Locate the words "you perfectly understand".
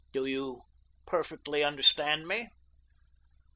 0.25-2.27